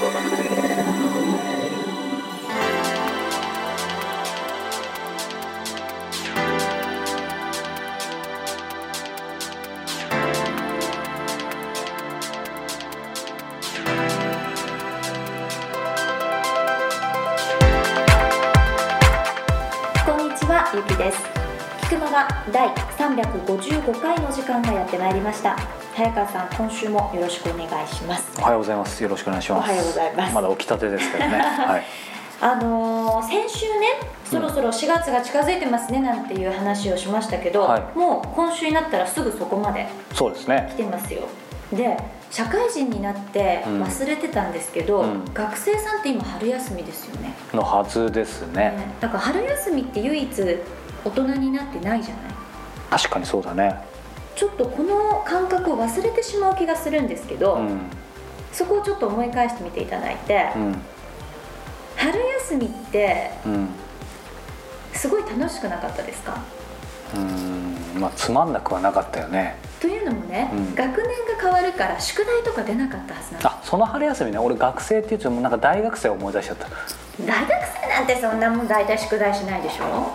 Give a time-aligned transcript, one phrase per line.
[0.00, 0.37] こ
[24.88, 25.54] ってまいりました
[25.94, 29.02] 早川さん今週もよろしくお願いしますおはようございます。
[29.02, 29.70] よろしくお願いします。
[29.70, 31.36] おはようございますまだ起きたてですけどね。
[31.42, 31.82] はい。
[32.40, 33.86] あのー先週ね
[34.24, 40.76] そろそろ4月が近づいてますねなんていう話をしましたけど、はいもう今週になったらすぐそこまでそうですね来。
[40.76, 41.22] てますよ
[41.72, 41.96] で
[42.30, 48.70] 社会人になってうん忘れてたんですけど、うん学生さんって今春休みですよねのはずですね。
[48.70, 50.58] ねだから春休みって唯一
[51.04, 52.34] 大人になってないじゃない
[52.90, 53.97] 確かにそうだね。
[54.38, 57.80] ちょっとこの感覚を忘れてしまう気がするんですけど、うん。
[58.52, 60.80] そこをちょっと思い返してみていただいて、うん。
[61.96, 63.68] 春休みってうん。
[64.92, 66.38] すごい楽しくなかったですか？
[67.16, 68.00] うん。
[68.00, 69.56] まあつまんなくはなかったよね。
[69.80, 74.38] というのもね、うん学年が変わるから宿題とか出なかったはずなんですあ、その春休みね。
[74.38, 76.68] 俺学生っていうともうなんか大学生を思い出しちゃった。
[77.26, 77.50] 大学
[77.82, 80.12] 生なんてそんなもん大体宿題しないでしょ？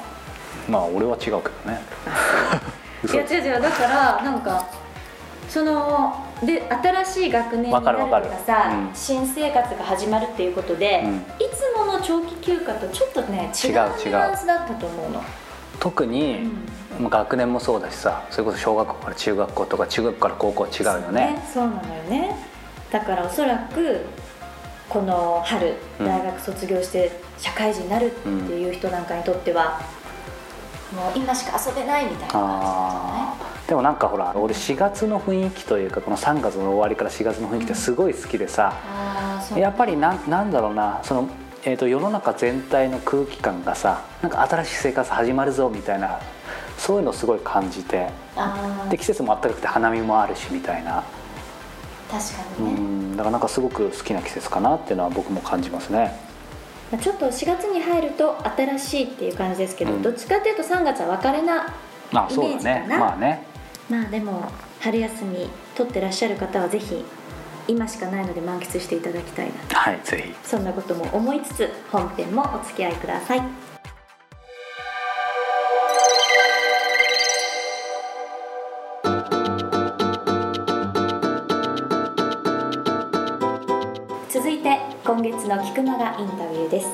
[0.72, 1.36] まあ俺は違うけど
[1.70, 1.81] ね。
[3.12, 3.62] いや違う違う。
[3.62, 4.70] だからなんか
[5.50, 11.16] そので新しい学年になるとかさ、るうん新生活が始まるっていうことで、うん。
[11.16, 11.22] い
[11.54, 15.23] つもの長期休暇とちょっとね違うニュアンスだったと思うの。
[15.80, 16.50] 特に、
[17.00, 21.44] まあ学年もそうだしさ、それこそ小学校から中学校とか中学校から高校は違うよね。
[21.54, 22.36] そうなのよね。
[22.92, 24.02] だからおそらく
[24.90, 26.06] この春うん。
[26.06, 29.82] 大学卒業して社会人になるっていう人なんかにとっては、
[30.95, 32.33] もう今しか遊べないみたいな。
[32.33, 38.73] 感じでもなんかほら俺4月の雰囲気というかこの3月の終わりから4月の雰囲気ってすごい好きでさ、
[39.55, 41.30] うやっぱりなんなんだろうなその、
[41.64, 46.20] えー、と世の中全体の空気感がさなんか新しい生活始まるぞみたいな
[46.77, 48.09] そういうのをすごい感じて
[48.89, 51.03] で季節も暖かくて花見もあるしみたいな。
[52.11, 53.11] 確かうにね、ん。
[53.11, 56.15] だからなんかすごく好きな季節かなっていうのは僕も感じますね
[56.93, 60.04] まあちょっと4月に入ると新しいっていう感じですけど、うん。
[60.04, 62.99] どっちかっていうと3月は別れなイメージかな。
[62.99, 63.48] まあね。
[63.89, 67.03] まあでも春休み取ってらっしゃる方はぜひ
[67.67, 70.33] 今しかないので満喫していただきたいなはいぜひ。
[70.48, 73.73] そんなことも思いつつ本編もお付き合いください
[85.05, 86.87] 今月の菊間がインタビューです。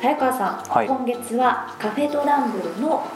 [0.00, 0.86] 早川さん、はい。
[0.86, 3.06] 今月はカフェドランブルの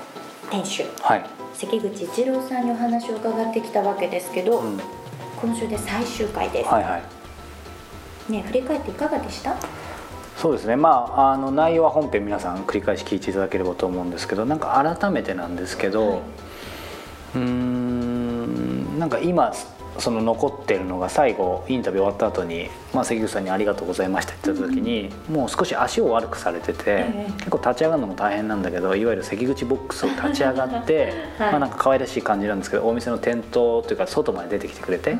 [0.50, 1.24] 店主はい、
[1.54, 4.78] 関口一郎さんにお話を伺ってきたわけですけど、うん、
[5.40, 6.98] 今週で最終回です、はいは
[8.28, 8.32] い。
[8.32, 9.56] ね振り返っていかがでした？
[10.36, 10.76] そうですね。
[10.76, 16.20] まああの内容は本編皆さん繰り返し聞いていただければと思うんですけどなんか改めてなんですけど、はい。
[17.34, 19.54] うーんなんか今
[19.98, 31.50] その残ってるのが最後インタビュー終わった後に、まあ、関口さんに「ありがとうございました」って言った時に、もう少し足を悪くされてて、ええ結構立ち上がるのも大変なんだけどいわゆる関口ボックスを立ち上がって、はい。
[31.53, 35.16] まあなんか可愛らしい感じなんですけどお店の店頭というか外まで出てきてくれて、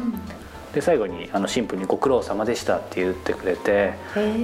[0.75, 3.95] で最後にあのシンプルに「ご苦労様でした」って言ってくれて。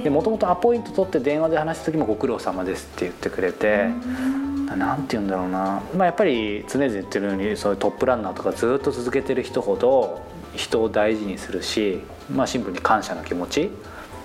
[0.03, 3.89] でもともとアポイント取って電話で話した時も「ご苦労様です」って言ってくれて、
[4.65, 10.21] なんて言うんだろうな、まあ、やっぱり常々言ってるようにそういうトップランナーとかずっと続けてる人ほど
[10.55, 11.99] 人を大事にするし、
[12.33, 13.69] まあ、シンプルに感謝の気持ちっ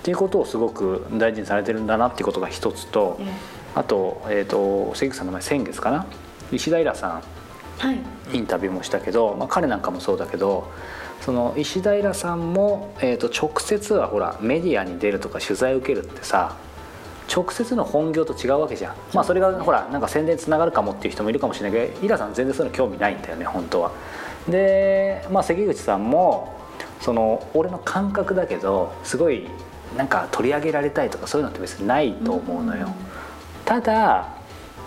[0.02, 3.24] ていうことをすごく大事にされてるんだなっていうことが一つとえ
[3.74, 6.06] あと,、えー、と関口さんの前先月かな？
[6.50, 7.22] 石平さん
[7.78, 7.98] はい。
[8.32, 10.70] インタビューもしたけど、まあ、彼なんかもそうだけど
[11.20, 16.56] その石平さんも、えー、と直接はほらメディアに出るとか取材を受けるってさ
[17.34, 23.92] 直接の本業と違うわけじゃん、まあ、それがほらなんか宣伝につながるかもっていう人もいるかもしれないけどイラさん全然そういうの興味ないんだよね本当は。
[24.48, 26.58] で、まあ、関口さんも
[27.00, 29.48] その俺の感覚だけどすごい
[29.96, 32.92] なんか取り上げられたいとかそういうのって別にないと思うのよ。
[33.64, 34.34] ただ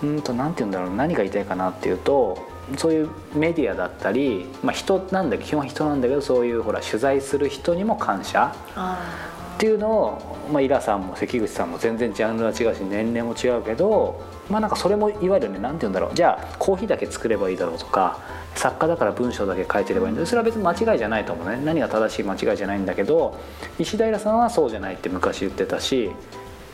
[0.02, 2.46] うんと何て言うんだろう何が言いたいかなっていうと
[2.78, 8.54] そういうメディアだったり、まあ、人なんだ基本は人なんだけどそういうほら取材する人にも感謝。
[8.76, 16.14] あっていうのを、まあ、イラさんも関口さんも全然ジャンルは違うし年齢も違うけどまあなんかそれもいわゆるね何て言うんだろう。
[16.14, 18.20] じゃあコーヒーだけ作ればいいだろうとか
[18.56, 21.62] 作家だから文章だけ書いてればいいんだそれは別に間違いじゃないと思うね。
[21.64, 23.40] 何が正しい間違いじゃないんだけど
[23.80, 26.12] 石平さんはそうじゃないって昔言ってたし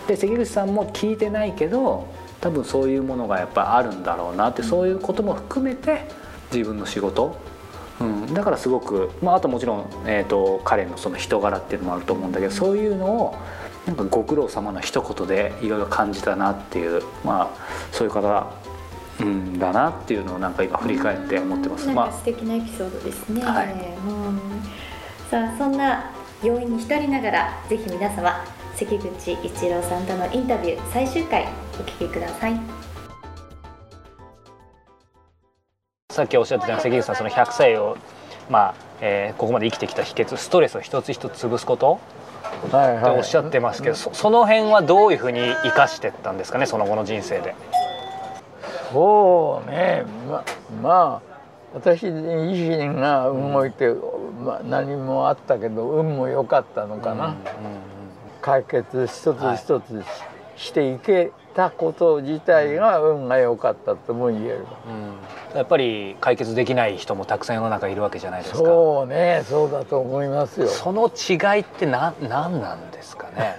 [0.08, 2.08] で関口さんも聞いてないけど
[2.42, 6.08] 多分そういうものがやっぱあるんだろうなってそういうことも含めて
[6.52, 7.36] 自分の仕事
[8.00, 13.36] うん、だからすごく、まあ、あともちろん、えーと、彼のその人柄っていうのもあると思うんだけどそういうのを
[13.86, 17.58] なんかご苦労様の一言でいろいろ感じたなっていう、まあ、
[17.92, 18.52] そういう方
[19.20, 21.88] うん、だなっていうのをなんか今振り返って思ってます。
[21.88, 23.42] なんか素敵なエピソードですね。
[23.42, 24.40] はい、うん、
[25.30, 26.12] さあそんな
[26.42, 32.89] 要因に浸りながらぜひ皆様関口一郎さんとのインタビュー最終回お聞きください。
[36.20, 37.98] さっきおっしゃってた関口さんその100歳を
[38.50, 42.02] まあ、えー、ここまで生きてきた秘訣ストレスを一つ一つ潰すこと。
[42.72, 47.56] はいっておっしゃってますけど、そその辺はどういうふうに生かしてったんですかねその後の人生で。
[48.92, 50.04] そうね。
[50.28, 50.44] ま
[50.82, 51.38] まあ
[51.74, 57.36] 私自身が動いて、うん、まあ、何もあったけど運も良かったのかな、うんうん、
[58.42, 60.04] 解決一つ一つ
[60.58, 64.66] していけたこと自体が運が良かったとも言える、
[65.56, 68.58] やっぱり解決できない人もたくさん世の中いるわけじゃないですか。
[68.60, 70.68] そうねそうだと思いますよ。
[70.68, 73.58] その違いって何何なんですかね。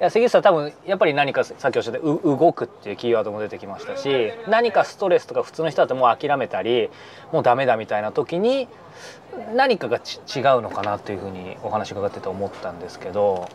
[0.00, 6.90] や関口さん多分やっぱり何かさっきおっしゃった動くっていうキーワードも出てきましたし何かストレスとか普通の人だともう諦めたり
[7.30, 8.66] もうダメだみたいな時に
[9.54, 10.02] 何かが違う
[10.60, 13.48] のかなというふうにお話伺ってて思ったんですけど。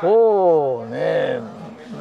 [0.00, 1.40] そうね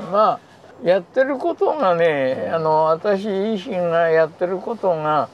[0.09, 0.48] まあ
[0.83, 5.29] やってることがねあの私自身がやってることが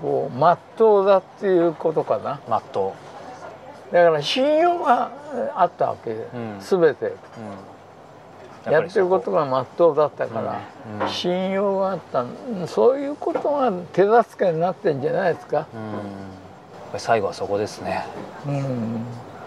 [0.00, 2.40] こうまっとうだっていうことかな。
[2.48, 2.94] まっと
[3.90, 5.10] うだから信用が
[5.54, 7.14] あったわけ、うん、全て、
[8.66, 10.60] うん、やってることがまっとうだったから、
[11.00, 12.26] うん、信用があった。
[12.66, 15.66] そういうことが手助けになってんじゃないですか、
[16.92, 18.04] うん、最後はそこですね、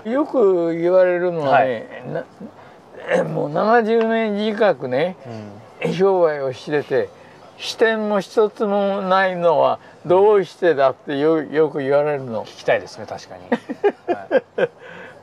[0.05, 2.25] うん、よく言われるのはね、はい、
[3.33, 5.15] もう70年近くね、
[5.93, 7.09] 商売をしてて
[7.61, 12.43] 視点も一つもないのはどうしてだってよよく言われるの。
[12.45, 13.43] 聞きたいですね確かに、
[14.13, 14.41] は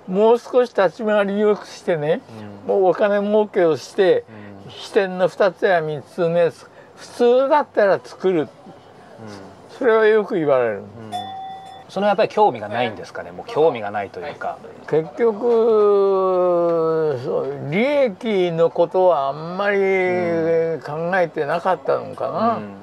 [0.06, 2.20] い、もう少し立ち回りよくしてね、
[2.66, 4.24] うん、もうお金儲けをして、
[4.64, 6.50] うん、視点の2つや3つね
[6.96, 8.48] 普通だったら作る、うん、
[9.70, 10.82] それはよく言われる、
[11.88, 13.32] そのやっぱり興味がないんですかね？
[13.32, 14.58] もう興味がないというか。
[14.88, 19.78] 結局そう利益のことはあんまり
[20.82, 22.74] 考えてなかったのかな、うん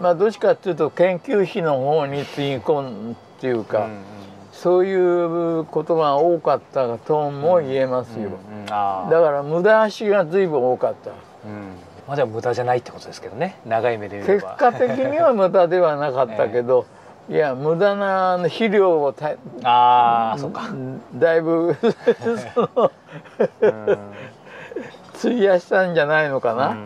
[0.00, 3.98] まあどっちかっていうと研究費の方につぎ込むっていうか、うんうん、
[4.50, 11.16] そういうことが多かったとも言えますよ、うんうん、だから無駄足が随分多かった、うん、
[12.08, 13.58] まあでも無駄じゃないってことですけどね。
[13.66, 16.99] 長い目で結果的には無駄ではなかったけど、 えー、
[17.30, 20.68] いや無駄な肥料をたあそうか。
[21.14, 21.76] だいぶ
[25.16, 26.76] 費やしたんじゃないのかな。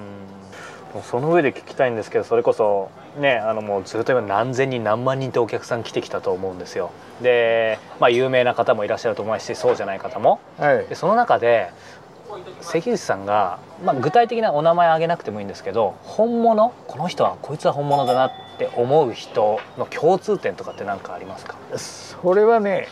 [1.03, 6.91] その上で聞きたいんですけどそれこそねあのもうずっと今何千人何万人ってお客さん来てきたと思うんですよ。
[7.23, 11.71] で、まあ、有名な方もいらっしゃると思いますしそうじゃない方も、はい、でその中で
[12.61, 16.73] 関口さんが、まあ、具体的なお名前挙げなくてもいいんですけど本物？
[16.87, 21.57] この人はこいつは本物だなって思う人の共通点とかって何かありますか？
[21.77, 22.89] それはね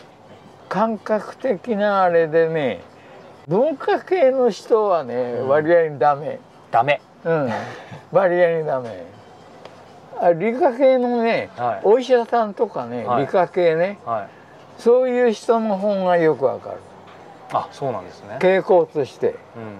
[0.69, 2.81] 感覚的なあれでね
[3.47, 6.39] 文化系の人はね、うん、割合にダメ。
[6.71, 7.01] ダメ。
[7.25, 7.49] うん。
[8.11, 9.05] 割合にダメ。
[10.21, 16.77] あ理科系のね、はい、お医者さんとかね、はい、理科系ね、はい、そういう人の方がよくわかる
[17.53, 18.39] あそうなんですね。
[18.41, 19.77] 傾向として、うんうんうんうん、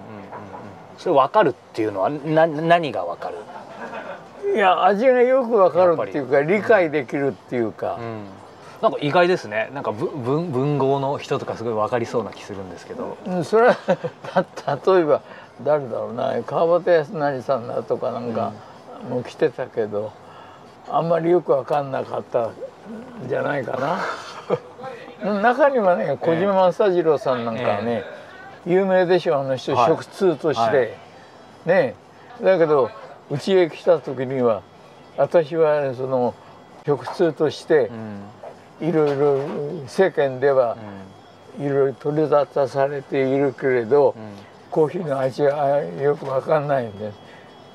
[0.98, 4.56] それ分かるっていうのはな何が分かる？
[4.56, 8.26] いや味がよく分かるっていうか理解できるっていうか、うん、
[8.82, 9.72] なんか意外ですね。
[9.74, 13.76] なんか文文豪の人とかすごい分かりそうな気するんですけど、うん、それは
[14.86, 15.22] 例えば
[15.64, 16.44] 誰だろうな。
[16.44, 18.54] 川端康成さんだとかなんか
[19.10, 20.14] も来てたけど、
[20.88, 22.54] あんまりよく分かんなかったん
[23.28, 24.00] じゃないかな。
[25.24, 28.04] 中にはね小島正次郎さんなんかはね、
[28.66, 30.90] えー、有名でしょあの人、はい、食通として、はい、
[31.66, 31.96] ね。
[32.42, 32.90] だけど
[33.30, 34.64] うちへ来た時には
[35.18, 36.34] 私はその
[36.86, 37.90] 食通として
[38.82, 39.40] いろいろ
[39.88, 40.78] 世間では
[41.60, 44.54] いろいろ取り沙汰されているけれど、うん。
[44.74, 47.12] コーヒーの味はよくわかんないんで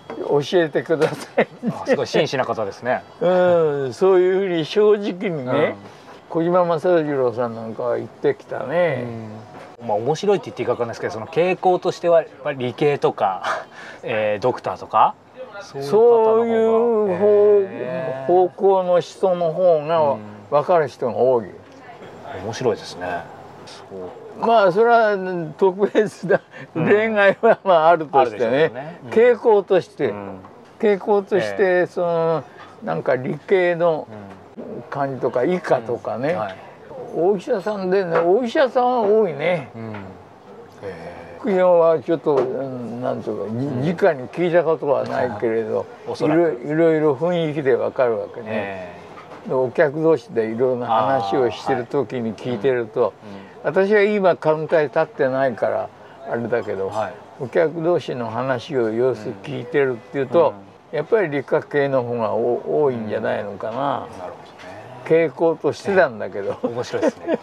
[0.08, 1.48] 教えてください
[1.86, 3.04] すごい真摯な方ですね。
[3.20, 5.76] うんそういうふうに正直にね、うん、
[6.28, 9.04] 小島正次郎さんなんかは言ってきたね、
[9.80, 13.66] うん、まあ面白いって言っていいか分かんないですけどその傾向としてはやっぱり理系とか、
[14.02, 15.14] えー、ドクターとか
[15.62, 20.16] そういう方向の人の方が
[20.50, 23.24] 分かる人が多い、うん、面白いですね。
[24.38, 25.16] まあそれは
[25.56, 26.40] 特別な
[26.74, 30.14] 例外はまああるとしてね,、傾向として、
[30.78, 32.44] 傾向としてその
[32.84, 34.06] なんか理系の
[34.90, 36.56] 感じとか医科とかね、はい。
[37.14, 39.70] お医者さんでねお医者さんは多いね。
[39.74, 39.94] うん。
[41.40, 43.50] 副業はちょっとうんなんていうか
[43.82, 53.12] じ直に聞いたことはないけれど、いろいろいろ雰囲気でわかるわけね、えでお客同士でいろんな話をしてる時に聞いてると、
[53.62, 55.88] 私は今カウンターに立ってないから
[56.28, 57.14] あれだけど、えはい。
[57.40, 60.54] お客同士の話を様子聞いてるっていうと、
[60.92, 64.78] やっぱり理科系の方がお多いんじゃないのかな、なるほどね。
[65.04, 67.38] 傾向としてなんだけど、面白いですね。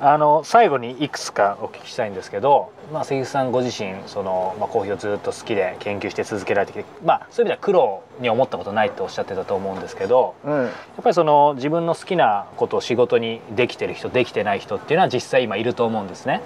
[0.00, 10.70] あの最後にいくつかお聞きしたいんですけど、まあ、関口さんご自身その、まあ、コーヒーをずっと好きで研究して続けられてきて、まあ、そういう意味では苦労に思ったことないっておっしゃってたと思うんですけどうん、やっ
[11.02, 16.42] ぱりその自分の好きなことを仕事にできてる人できてない人っていうのは実際今いると思うんですね。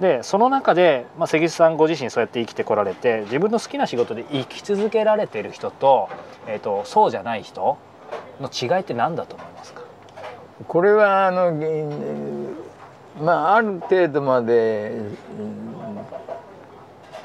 [0.00, 6.08] でその中で、まあ、関口さんご自身そうやって生きてこられて自分の好きな仕事で生き続けられてる人と,、
[6.46, 7.76] えー、とそうじゃない人
[8.40, 9.82] の違いって何だと思いますか？
[10.66, 11.66] これはあのぎ
[13.22, 14.92] まあある程度まで、
[15.38, 15.70] うん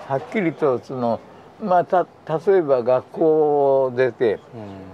[0.08, 1.20] はっきりとその
[1.60, 4.40] まあた例えば学校を出て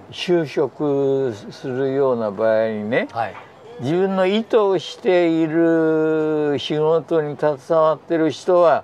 [0.10, 3.36] 就職するような場合にねはい
[3.82, 8.84] 自分の意図している仕事に携わってる人は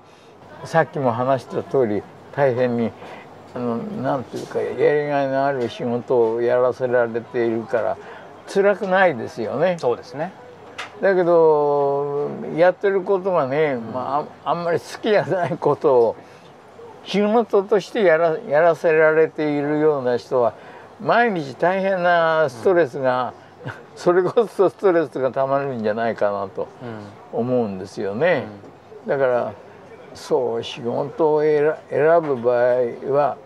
[0.66, 2.02] さっきも話した通り
[2.36, 2.92] 大変に
[3.54, 7.98] あのなんていうかやりがいのある仕事をやらせられているから
[8.52, 9.78] 辛くないですよね。
[9.80, 10.32] そうですね
[11.00, 16.16] だけどやってることがね、まあ、ああんまり好きじゃないことを
[17.06, 20.56] 仕事としてやらやらせられているような人は
[21.00, 23.34] 毎日大変なストレスが、
[23.96, 26.68] それこそストレスがたまるんじゃないかなと
[27.34, 28.46] 思うんですよね。
[29.06, 29.54] だから
[30.14, 32.56] そう仕事を選選ぶ場合
[33.12, 33.38] は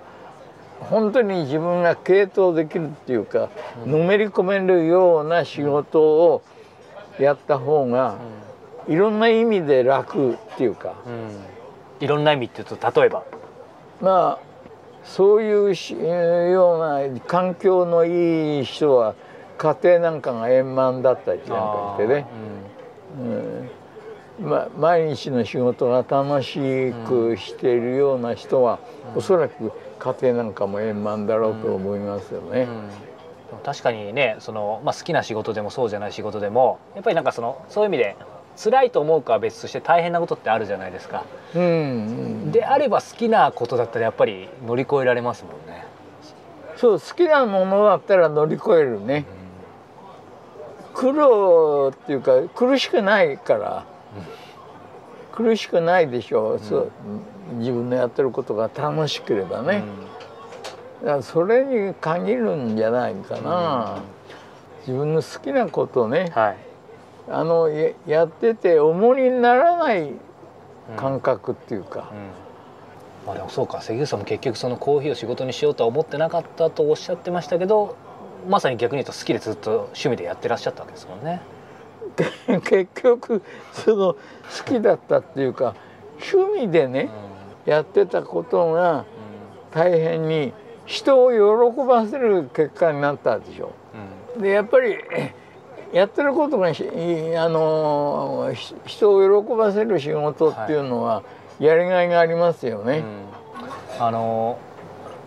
[0.90, 3.50] 本当に自分が傾倒できるっていうか、
[3.86, 6.42] のめり込めるような仕事を
[7.20, 8.16] やった方が、
[8.88, 10.96] いろんな意味で楽っていうか、
[12.00, 13.24] いろんな意味っていうと例えば？
[14.02, 14.46] まあ
[15.04, 19.14] そういうしような環境のいい人は
[19.62, 22.26] 家庭なんかが円満だったりなんかしてね、
[24.40, 24.50] うん。
[24.50, 28.80] ま、毎日の仕事が楽しくしているような人は、
[29.14, 32.68] おそらく家庭なんかも円満だろうと思いますよね。
[33.64, 38.16] 確かにねその、まあ、好きな仕事でもそうじゃない仕事でもやっぱりなんかそのそういう意味で
[38.56, 41.26] 辛いと思うかは別として大変なことってあるじゃないですか。
[41.54, 41.62] うん。
[41.62, 41.66] う
[42.48, 42.52] ん。
[42.52, 45.86] であれば好きなことだったらやっぱり乗り越えられますもんね。
[46.78, 49.26] そう好きなものだったら乗り越えるね。
[50.94, 53.86] 苦労っていうか苦しくないから、
[55.32, 56.92] 苦しくないでしょう、そう。
[57.56, 59.84] 自分のやってることが楽しければね、
[61.02, 63.98] だからそれに限るんじゃないかな、
[64.88, 66.32] 自分の好きなことね。
[66.34, 66.58] はい。
[67.30, 70.12] あのややってて重荷にならない
[70.98, 72.12] 感覚っていうか、
[73.26, 73.82] まあでもそうか。
[73.82, 77.96] 関口さんも結局そのコーヒーを仕事にしようとは思ってなかったとおっしゃってましたけど
[78.48, 81.42] まさに逆に言うと好きでずっと趣味でやってらっしゃったわけですもんね。
[82.66, 84.20] 結局その好
[84.66, 85.76] きだったっていうか
[86.34, 87.10] 趣味でね、
[87.66, 89.06] やってたことが
[89.72, 90.54] 大変に
[90.86, 93.72] 人を喜ばせる結果になったでしょ。
[94.38, 94.98] でやっぱり
[95.94, 96.86] やってることがし
[97.38, 101.24] あのひ人を喜ばせる仕事っていうのは
[101.60, 103.04] やりがいがありますよね。
[104.00, 104.58] あの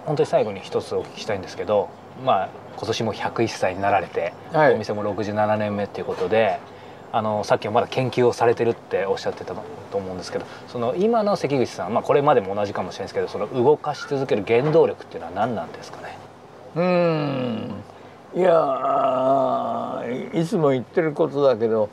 [0.06, 1.88] 本当に最後に一つお聞きしたいんですけど、
[2.24, 4.74] まあ今年も101歳になられて、はい。
[4.74, 6.58] お店も67年目っていうことで、
[7.12, 9.62] あのさっきもまだ研究をされてるっておっしゃってたと
[9.96, 16.18] 思うんですけど、その今の関口さん、まあこれまでも同じかもしれないですけど、その動かし続ける原動力っていうのは何なんですかね？
[16.74, 17.74] うん。
[18.34, 21.88] いやーいつも言ってることだけど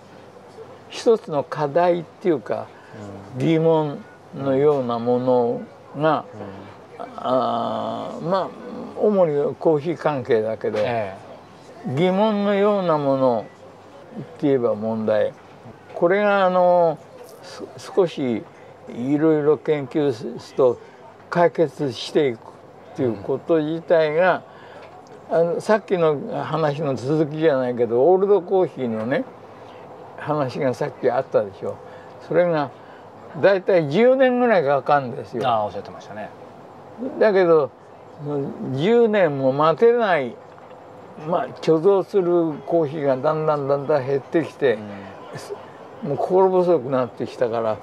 [0.90, 2.66] 一つの課題っていうか
[3.38, 4.00] 疑問
[4.36, 5.62] のようなもの
[6.02, 6.26] が、
[7.18, 8.50] あーまあ
[8.98, 11.16] 主にコーヒー関係だけど、え
[11.96, 13.46] 疑問のようなもの
[14.20, 15.34] って言えば問題
[15.96, 17.00] これがあの
[17.42, 17.64] す
[17.96, 18.44] 少し
[18.90, 20.80] いろいろ研究すると
[21.30, 22.40] 解決していくっ
[22.96, 24.44] ていうこと自体が、
[25.30, 29.24] あのさっきの話の続きじゃないけどオールドコーヒーのね
[30.18, 31.78] 話がさっきあったでしょ
[32.28, 32.70] それが
[33.42, 35.48] だいたい10年ぐらいかかるんですよ。
[35.48, 36.30] あおっしゃってましたね。
[37.20, 37.72] だけど
[38.26, 40.36] 10年も待てない、
[41.28, 44.78] まあ、貯蔵するコーヒーがだんだんだんだん減ってきて、
[46.04, 47.78] もう心細くなってきたから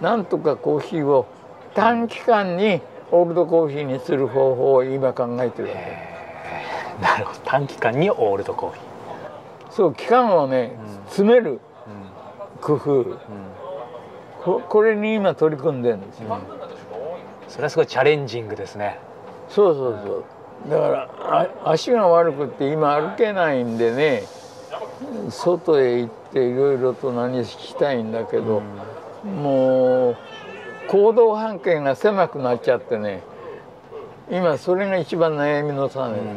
[0.00, 1.26] なんとかコーヒーを
[1.74, 2.80] 短期間に
[3.10, 7.02] オールドコーヒーにする方法を今考えてるわけ。
[7.02, 7.40] なるほど。
[7.44, 8.80] 短期間にオールドコーヒ
[9.70, 11.04] そう期間をね、うん。
[11.06, 12.92] 詰めるー、工夫。
[12.92, 13.16] うん。
[14.42, 16.38] ここれに今取り組んでるんですよ、
[17.48, 18.98] それはすごいチャレンジングですね。
[19.48, 20.12] そうそうそ
[20.68, 20.70] う。
[20.70, 21.08] だから
[21.64, 24.24] あ足が悪くって今歩けないんでね
[25.30, 28.60] 外へ行っていろいろと何したいんだけど、
[29.24, 30.16] もう
[30.88, 33.22] 行動半径が狭くなっちゃってね
[34.30, 36.34] 今それが一番悩みの種ですね、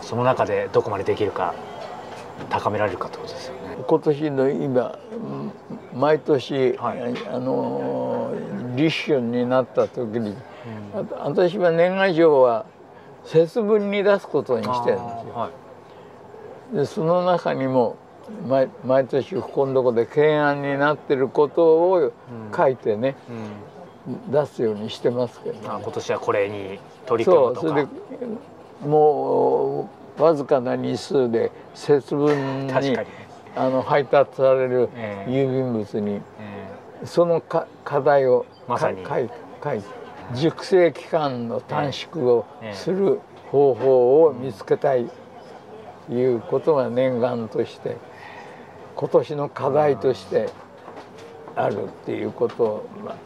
[0.00, 1.54] その中でどこまでできるか
[2.48, 3.76] 高められるかってことですよね。
[3.86, 4.98] 今年の今
[5.94, 7.14] 毎年、はい。
[7.28, 8.32] あの
[8.80, 10.34] 立春になった時に、
[10.94, 12.66] あ私は年賀状は
[13.24, 15.34] 節分に出すことにしてるんですよ。
[15.34, 15.50] は
[16.72, 16.76] い。
[16.76, 17.96] でその中にも
[18.46, 22.12] 毎毎年ここのとこで懸案になってることを
[22.56, 24.32] 書いてね、うん。
[24.32, 27.60] 出すようにしてますけど、ね、あ今年はこれに取り組むとか。
[27.60, 27.88] そうそれで
[28.86, 32.72] もうわずかな日数で節分に
[33.54, 35.30] あの配達されるええ。
[35.30, 36.59] 郵便物にえ
[37.04, 39.16] そのか課題をまさにか
[39.62, 40.00] 書いて
[40.34, 45.10] 熟成期間の短縮をええする方法を見つけたい
[46.10, 47.96] いうことが念願として
[48.94, 50.50] 今年の課題として
[51.56, 53.16] あるっていうことを、ま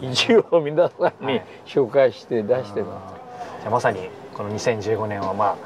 [0.00, 3.14] あ、い一応皆さんにはい紹介して出してます。
[3.60, 5.56] じゃあまさにこの2015年はまあ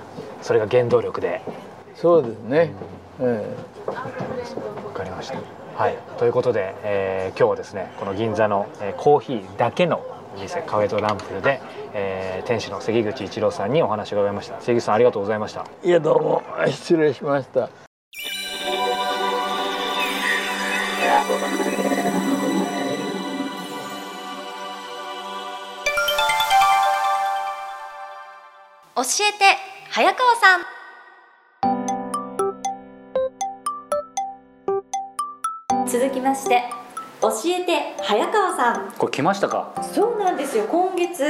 [0.40, 1.42] それが原動力で
[1.94, 2.72] そうですね。
[3.20, 3.54] え
[3.86, 5.61] わかりました。
[5.74, 10.04] はい、ということで、えー今日はですねこの銀座の、えーコーヒーだけの
[10.36, 11.60] お店カフェとランプルで、
[11.92, 14.60] えー店主の関口一郎さんにお話を伺いました。
[14.60, 15.66] 関口さんありがとうございました。
[15.82, 17.68] えいやどうも失礼しました。
[28.94, 29.56] 教えて
[29.90, 30.60] 早川さん
[36.12, 36.64] 続きまして
[37.22, 38.92] 教えて早川さん。
[38.98, 39.72] これ来ましたか？
[39.94, 40.64] そうなんですよ。
[40.64, 41.24] 今月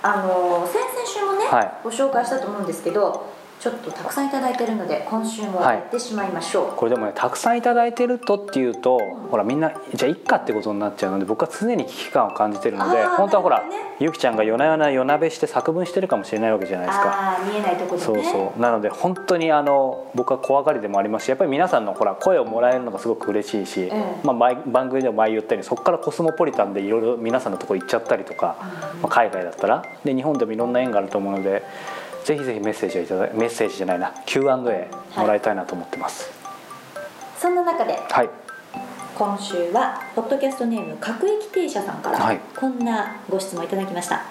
[0.00, 1.72] あの先々週もね、はい。
[1.82, 3.26] ご紹介したと思うんですけど
[3.60, 8.98] ちょっとたくさんいただいてるので今週もはいやってしまいましょう、これでもねたくさんいただいてるとっていうと
[9.30, 17.38] ほらみんなじゃあいっかってことになっちゃうので僕は常に危機感を感じてるので本当はほら、ねゆきちゃんが夜な夜な夜なべして作文してるかもしれないわけじゃないですか。
[17.50, 18.60] 見えないところでそうねそう。
[18.60, 21.26] なので本当にあの僕は怖がりでもあります。
[21.26, 28.56] しやっぱり皆さんのほら声をもらえるのがすごく嬉しいし、ええまあ、前番組でも前言ったようにそこからコスモポリタンでいろいろ皆さんのところ行っちゃったりとか、
[29.02, 29.82] まあ、海外だったら。
[30.04, 31.64] で日本でもいろんな縁があると思うので
[32.28, 36.30] ぜひぜひメッセージをいただメッセージじゃないな Q&A もらいたいなと思ってます。
[37.38, 38.28] そんな中ではい、
[39.16, 42.40] 今週はポッドキャストネーム各駅停車さんから、はい。
[42.54, 44.26] こんなご質問いただきました。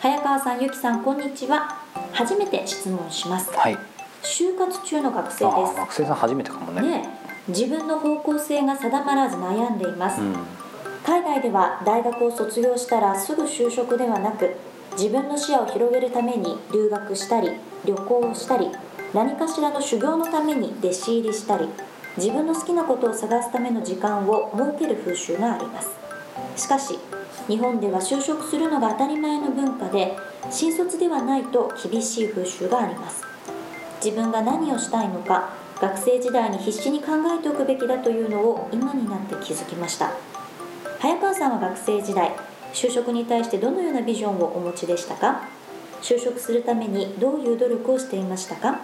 [0.00, 1.76] 早川さんゆきさんこんにちは。
[2.14, 3.50] 初めて質問します。
[3.52, 3.76] はい、
[4.22, 5.72] 就活中の学生あです。
[5.72, 6.80] ー学生さん初めてかもね。
[6.80, 7.50] ねえ。
[7.50, 10.36] 自分の方向性が定まらず悩んでいます、うん。
[11.04, 14.56] 海外では大学を卒業したらすぐ就職ではなく
[14.96, 17.50] 自分の視野を広げるために留学したり
[17.84, 18.70] 旅行をしたり
[19.12, 21.68] 何かしらの修行のために弟子入りしたり
[22.16, 25.90] 自分の好きなことを探すための時間を設ける風習があります。
[26.56, 26.98] しかし
[27.46, 30.16] 日本では就職するのが当たり前の文化で
[30.50, 33.22] 新卒ではないと厳しい風習があります。
[34.02, 40.10] 自分が何をしたいのか学生時代に必死に考えておくべきだというのを今になって気づきました。
[40.98, 42.32] 早川さんは学生時代
[42.72, 45.48] 就職に対してどのようなビジョンをお持ちでしたか？
[46.02, 48.80] 就職するためにどういう努力をしていましたか？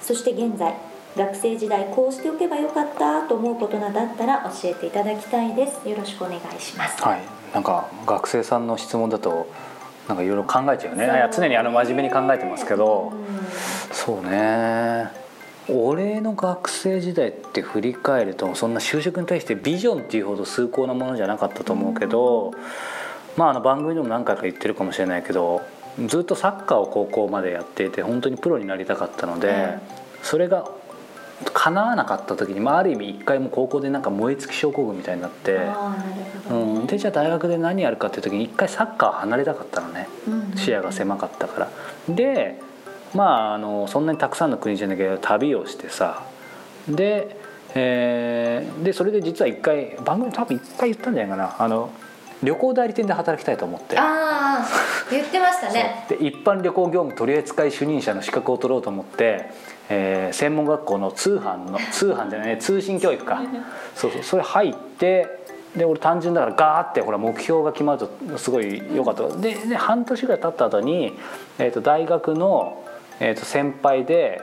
[0.00, 0.74] そして現在
[1.16, 5.88] 学生時代こうしておけばよかったと思うことなどあったら教えていただきたいです。
[5.88, 7.02] よろしくお願いします。
[7.02, 7.20] はい、
[7.52, 9.46] なんか学生さんの質問だと
[10.08, 11.04] なんかいろいろ考えちゃうね。
[11.04, 13.12] いや常にあの真面目に考えてますけど。
[13.12, 13.94] うん。
[13.94, 15.10] そうね。
[15.68, 22.52] 俺の学生時代って振り返るとそんな就職に対してビジョンっていうほど崇高なものじゃなかったと思うけど、
[23.36, 25.62] まああの番組でも何回か言ってるかもしれないけど
[26.06, 29.80] ずっとサッカーを高校までやっていて本当にプロになりたかったので、うん。
[30.22, 30.66] それが
[31.52, 35.58] 叶わなかった時に、まあ、ある意味一回も高校でなんか燃え尽き症候群みたいになって。
[35.58, 35.66] ね
[36.50, 40.08] うん、でじゃあ大学で何やるかっていう時に一回サッカーを離れたかったのね。
[40.26, 41.68] うん視野が狭かったから。
[42.08, 42.60] で
[43.14, 46.22] まああのそんなにたくさんの国じゃなきゃ旅をしてさ
[46.88, 47.36] で,、
[47.74, 51.56] えーでそれで実は一回番組多分一回言ったんじゃないかな。
[51.58, 51.90] あの
[52.42, 53.98] 旅行代理店で働きたいと思って。
[53.98, 54.66] ああ
[55.10, 56.06] 言ってましたね。
[56.08, 59.50] で一般旅行業務取扱主任者の資格を取ろうと思って、
[59.88, 63.42] えー専門学校の通販の通販じゃないね通信教育か。
[63.94, 64.22] そうそう。
[64.22, 65.42] それ入って
[65.76, 69.28] で俺単純だからガーってほら目標が決まるとすごい良かった。
[69.36, 71.16] でで半年ぐらい経った後に、
[71.58, 72.84] えー、と大学の、
[73.20, 74.40] えー、と先輩で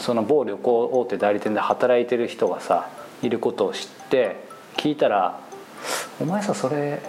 [0.00, 2.88] その某旅行大手代理店で働いてる人がさ
[3.22, 4.36] いることを知って
[4.76, 5.38] 聞いたら
[6.20, 7.00] 「お前さそれ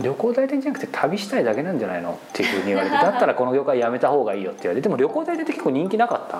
[0.00, 6.38] 旅行代理店じゃなくて旅したいだけなんじゃないの?」っていうふうに言われて「だったらこの業界やめた方がいいよ」って言われてでも旅行代理店って結構人気なかった？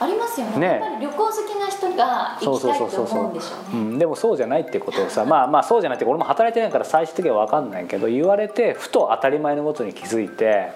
[0.00, 0.58] ありますよね。
[0.58, 0.66] ね。
[0.66, 3.80] やっぱり旅行好きな人が行きたいと思うんでしょうね。
[3.80, 10.72] うん、でもそうじゃないってことをさ まあまあそうじゃないって俺も働いてないから最終的には分かんないけど言われてふと当たり前のことに気づいて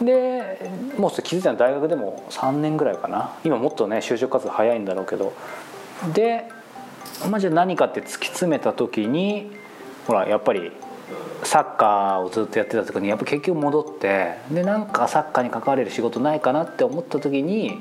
[0.00, 3.30] でもう気づいたのは大学でも3年ぐらいかな。
[3.44, 5.32] 今もっとね就職活動早いんだろうけど。
[6.12, 6.46] で、
[7.28, 9.50] まあ、じゃあ何かって突き詰めた時に
[10.06, 10.70] ほらやっぱり
[11.44, 17.80] サッカーをずっとやってた時にやっぱ結局戻ってでなんかサッカーに関われる仕事ないかなって思った時に、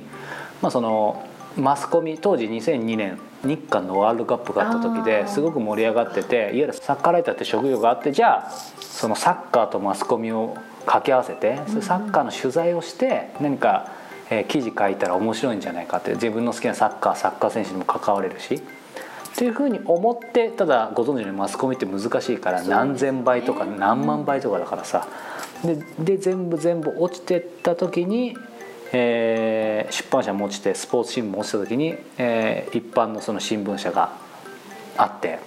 [0.62, 13.92] まあ、そのマスコミ当時2002年日韓のワールドカップがあった時ですごく盛り上がってていわゆるサッカーライターって職業があってじゃあそのサッカーとマスコミを掛け合わせてそれサッカーの取材をして何か、
[14.30, 18.62] えー記事書いたら面白いんじゃないかって自分の好きなサッカーサッカー選手にも関われるし。
[19.34, 25.08] っていうふうに思ってただご存知のようにマスコミって難しいから何千倍とか何万倍とかだからさ。
[25.64, 28.38] でで全部全部落ちてった時に、
[28.92, 34.12] えー出版社も落ちてスポーツ新聞も落ちた時に、えー一般のその新聞社が
[34.98, 35.40] あって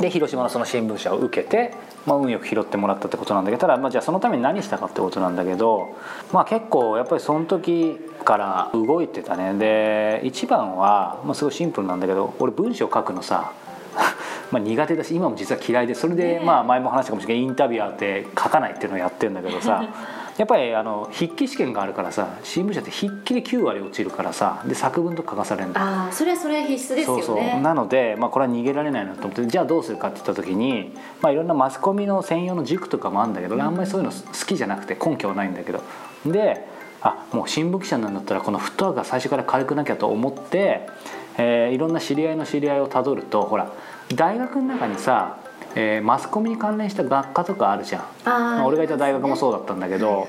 [0.00, 1.72] で広島のその新聞社を受けて、
[2.04, 5.96] まあ、運よく拾ってもらったってことなんだけどただ、まあ、じゃあそのために何したかってことなんだけど、
[6.32, 9.54] まあ、結構やっぱりその時から動いてたね。
[9.54, 13.52] で一番は、まあ、すごいシンプルなんだけど俺文章書くのさ
[14.50, 19.84] まあ苦手だし今も実は嫌いでそれで、まあ前も話したかもしれないインタビュアーって書かないっていうのをやってるんだけどさ
[20.36, 25.80] やっぱりあの筆記試験があるからさ新聞社って筆記で9割落ちるからさで作文とか書かされるんだ。
[25.80, 27.22] ああそれはそれ必須ですよね。
[27.22, 27.60] そうそう。
[27.60, 30.92] なので、まあ、これは逃げられないなと思ってじゃあどうするかって言った時に、
[31.22, 35.80] まあ、いろんなマスコミの専用の塾とかもあるんだけど、俺あんまりそういうの好きじゃなくて根拠はないんだけど。
[36.26, 36.66] で
[37.06, 40.88] あもう新聞記者なんだったらこのフットワークが最初から軽くなきゃと思って、
[41.36, 43.70] えーいろんな知り合いの知り合いをたどるとほら
[44.14, 45.38] 大学の中にさ、
[45.74, 48.02] えーマスコミに関連した学科とかあるじゃん。
[48.02, 50.26] あまあ俺がいた大学もそうだったんだけど、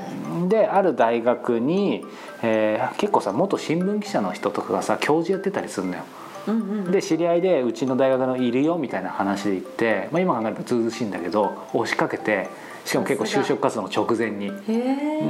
[0.48, 2.04] である大学に、
[2.42, 6.04] えー結構さ元新聞記者の人とかがさ教授やってたりするのよ。
[6.48, 6.58] うんう
[6.90, 12.48] んで知り合いでうちの大学のいるよみたいな話で言って、まあ、今考えればずうずうしいんだけど押しかけて
[12.86, 14.52] しかも結構就職活動の直前に。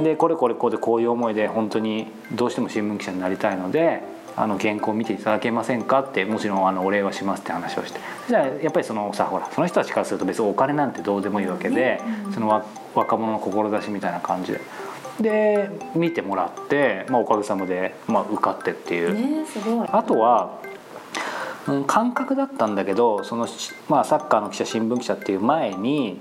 [0.04, 4.02] でこれこれこうでこういう思いで本当にどうしても新聞記者になりたいので
[4.36, 6.00] あの原稿を見ていただけませんか？
[6.00, 8.00] ってもちろんあのお礼はしますって話をして。
[8.28, 12.00] じゃあやっぱりそのさほらその人たちからすると別にお金なんてどうでもいいわけで、
[12.32, 14.60] そのわ若者の志みたいな感じで。
[15.20, 19.14] で見てもらって、まあ、おかげさまで、まあ、受かってっていう。
[19.14, 19.88] ねすごい。
[19.90, 20.60] あとは、
[21.66, 26.20] うん、感覚だったんだけどその、しまあ、サッカーの記者新聞記者っていう前に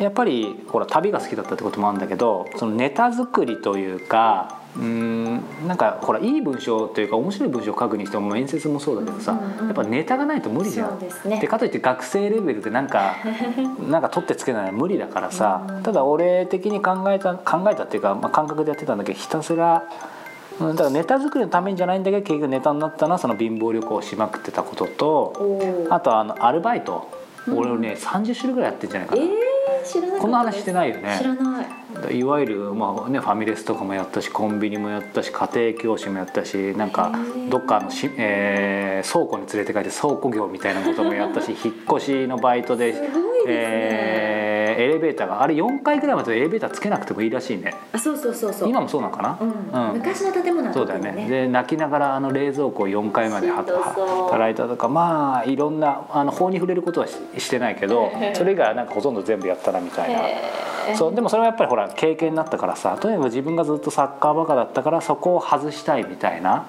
[0.00, 10.98] やっぱりほら旅が好きだったってこともあるんだけどそのネタ作りというかうんなんかほらいい文章というか面白い文章を書くにしても面接もそうだけどさ、やっぱネタがないと無理じゃん。
[10.98, 11.40] ですね。
[11.40, 13.16] でかといって学生レベルでなんか
[13.88, 19.84] なんか取ってつけないのは無理だからさ、うんただ俺的に考えた考えたっていうか、まあ、感覚でやってたんだけどひたすら、
[20.60, 25.32] うん、だからネタ作りのためにじゃないんだけど結局ネタになったのはその貧乏旅行をしまくってたことと
[25.90, 27.10] あとあのアルバイト、
[27.46, 27.58] うん。
[27.58, 29.22] 俺ね30種類ぐらいやってんじゃないかな。
[29.22, 29.30] えー、
[29.84, 30.20] 知らなかったです。
[30.22, 31.16] こんな話してないよね。
[31.18, 31.62] 知らな
[32.10, 32.16] い。
[32.18, 37.12] いわゆる、まあね、ファミレスとかもやったしコンビニもやったし家庭教師もやったしなんか
[37.50, 42.98] どっかのし、えー倉庫に連れて帰って倉庫業みたいなこともやったし 引っ越しのバイトでね。
[43.46, 47.74] えーエレベーターがあれ4階ぐらいまでエレベーターつけなくてもいいらしいね。
[47.92, 48.68] あそうそうそうそう。
[48.68, 49.88] 今もそうなのかな、うん。
[49.90, 49.96] うん。
[49.98, 51.26] 昔の建物はそうだよね。
[51.28, 60.20] で泣きながらあの冷蔵庫を4階まで働いたとかまあいろんなあの法に触れることはししてないけどそれ以外はなんかほとんど全部やったなみたいな。
[60.96, 66.66] そうでもそれはやっぱりほら経験になったからさとにかく自分がずっとサッカーバカだったからそこを外したいみたいな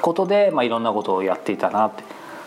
[0.00, 2.02] ことで、まあ、いろんなことをやっていたなって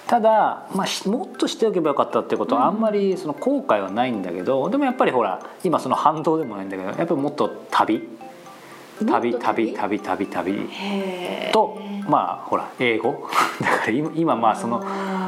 [0.07, 8.07] ただ、まあ、しもっとしておけばよかったってことはあんまりその後悔はないんだけど、でもやっぱりほら今その反動でもないんだけどやっぱりもっと旅？
[9.05, 10.27] 旅旅旅旅。
[10.27, 10.69] 旅
[11.51, 13.27] とまあほら英語。
[13.61, 14.83] だから今今まあその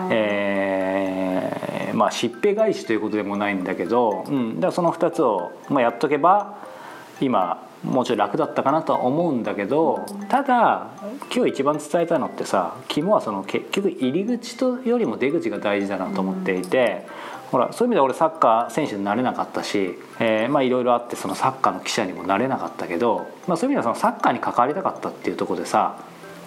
[0.10, 6.58] えーまあしっぺ返しということでもないんだけど、うん、だからその2つを、まあ、やっとけば
[7.20, 10.88] 今もうちょい楽だったかなとは思うんだけどただ
[11.34, 17.08] 今日一番伝えたのってさ肝はその結局入り口とよりも出口が大事だなと思っていて。
[17.50, 25.98] ほらそういう意味で俺サッカー選手になれなかったし、えまあいろいろあってそのサッカーの記者にもなれなかったけど、まあ、そういう意味ではそのサッカーに関わりたかったっていうとこでさ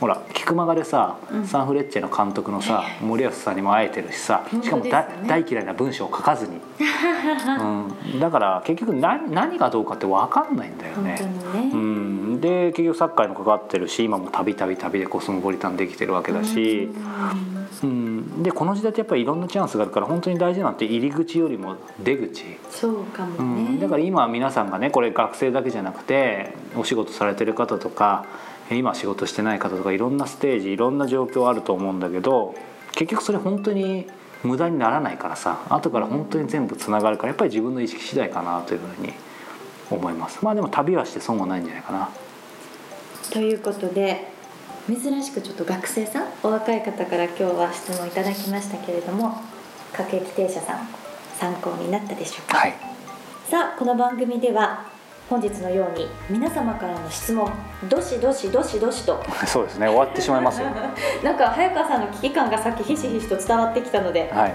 [0.03, 6.59] ほら菊間がでさ、サンフレッチェの監督のさ 森保さんにも会えてるしさしかもだ、大嫌いな文章を書かずに、
[8.13, 11.21] うん、だから結局何何がどうかって分かんないんだよね。
[11.55, 16.91] ね、うん、で結局サッカーにも関わってるし今もたびたび旅でコスモポリタンできてるわけだし、
[17.85, 22.45] うん、でこの時代ってやっぱりいろんなチャンスがあるから本当に大事なのって入り口よりも出口。
[22.71, 32.55] そうかうもね、ん、だから今皆さんがねこれ学生だけじゃなくてお仕事されてる方とかえ今仕事してない方とかいろんなステージいろんな状況あると思うんだけど
[32.93, 34.07] 結局それ本当に
[34.43, 39.13] 無駄にならないからさ後から本当に全部つながるからやっぱり自分の意識次第かなというふうに
[39.91, 40.43] 思います。
[40.43, 42.09] まあでも旅はして損はないんじゃないかな。
[43.31, 44.29] ということで
[44.87, 49.37] 珍しくちょっと学生さんお若い方から今日は質問いただきましたけれども
[49.93, 50.89] 各駅停車さん
[51.39, 52.75] 参考になったでしょうか、はい。
[53.49, 54.92] さあこの番組では
[55.33, 57.51] 本日のように皆様からの質問
[57.89, 59.25] どしどしどしどしと。
[59.49, 60.67] そうですね終わってしまいますよ。
[61.25, 64.55] なんか早川さんの危機感がさっきひしひしと伝わってきたのではい。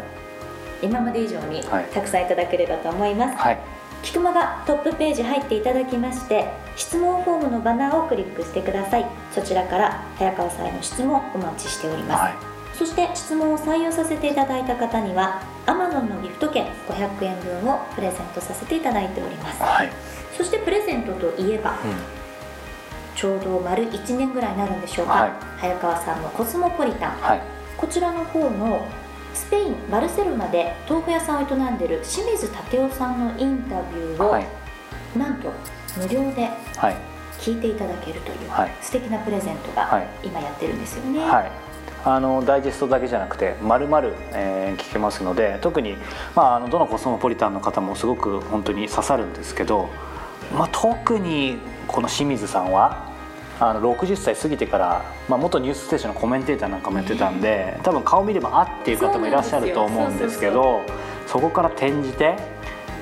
[0.84, 1.86] 今まで以上にはい。
[1.86, 3.58] たくさんいただければと思います、はい。
[4.04, 9.06] 菊間がトップページ入っていただきまして質問フォームのバナーをクリックしてください。
[9.34, 12.34] そちらから早川さんへの質問お待ちしております、はい。
[12.78, 19.64] そして質問を採用させていただいた方には Amazon のギフト券500円分をプレゼントさせていただいております。
[19.64, 19.90] はい、
[20.38, 21.78] そしてプレゼントといえばうん。
[23.16, 25.32] ちょうど丸1年ぐらいになるんでしょうか、はい。
[25.58, 27.18] 早川さんのコスモポリタン。
[27.18, 27.42] はい。
[27.76, 28.88] こちらの方の
[29.34, 34.48] スペイン・バルセロナで豆腐屋さんを営んでいる清水立夫さんのインタビューを、はい。
[35.18, 35.52] なんと
[35.98, 36.96] 無料ではい。
[37.40, 38.72] 聞いていただけるという、はい。
[38.82, 40.08] 素敵なプレゼントがはい。
[40.24, 41.52] 今やってるんですよね、はい、
[42.06, 45.96] あのダイジェストだけじゃなくて丸々、えー聞けますので特に、
[46.36, 49.90] まあ、あのどのコスモポリタンの方もすごく本当に刺さるんですけど、
[50.58, 53.08] まあ、特にこの清水さんは
[53.60, 57.42] あの60歳過ぎてから、まあ、元「ニュースステーション」のコメンテーターなんかもやってたん。
[57.42, 60.82] で多分顔見ればあっていう方もいらっしゃると思うんですけど
[61.26, 62.36] そこから転じて、